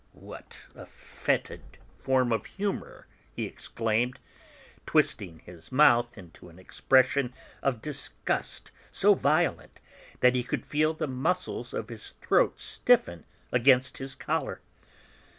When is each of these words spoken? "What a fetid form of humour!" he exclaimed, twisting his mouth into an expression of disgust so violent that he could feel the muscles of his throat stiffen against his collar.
"What 0.13 0.57
a 0.73 0.87
fetid 0.87 1.61
form 1.99 2.31
of 2.31 2.47
humour!" 2.47 3.05
he 3.35 3.45
exclaimed, 3.45 4.19
twisting 4.87 5.43
his 5.45 5.71
mouth 5.71 6.17
into 6.17 6.49
an 6.49 6.57
expression 6.57 7.35
of 7.61 7.83
disgust 7.83 8.71
so 8.89 9.13
violent 9.13 9.79
that 10.21 10.33
he 10.33 10.43
could 10.43 10.65
feel 10.65 10.95
the 10.95 11.05
muscles 11.05 11.71
of 11.71 11.89
his 11.89 12.13
throat 12.13 12.59
stiffen 12.59 13.25
against 13.51 13.99
his 13.99 14.15
collar. 14.15 14.61